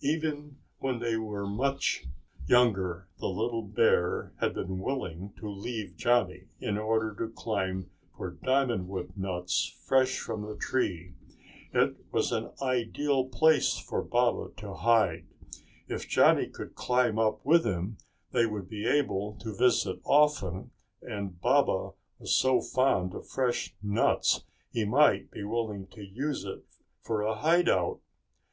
[0.00, 2.04] Even when they were much
[2.46, 8.30] younger the little bear had been willing to leave Johnny in order to climb for
[8.30, 11.14] diamond wood nuts fresh from the tree.
[11.72, 15.26] It was the ideal place for Baba to hide.
[15.88, 17.98] If Johnny could climb up with him
[18.30, 20.70] they would be able to visit often
[21.02, 21.90] and Baba
[22.20, 26.64] was so fond of fresh nuts he might be willing to use it
[27.02, 28.00] for a hideout.